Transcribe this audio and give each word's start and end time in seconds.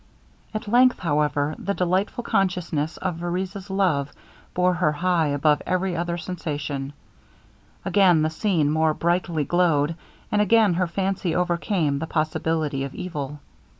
At 0.51 0.67
length, 0.67 0.97
however, 0.97 1.53
the 1.59 1.75
delightful 1.75 2.23
consciousness 2.23 2.97
of 2.97 3.17
Vereza's 3.17 3.69
love 3.69 4.11
bore 4.55 4.73
her 4.73 4.91
high 4.93 5.27
above 5.27 5.61
every 5.63 5.95
other 5.95 6.17
sensation; 6.17 6.93
again 7.85 8.23
the 8.23 8.31
scene 8.31 8.71
more 8.71 8.95
brightly 8.95 9.43
glowed, 9.43 9.93
and 10.31 10.41
again 10.41 10.73
her 10.73 10.87
fancy 10.87 11.35
overcame 11.35 11.99
the 11.99 12.07
possibility 12.07 12.83
of 12.83 12.95
evil. 12.95 13.41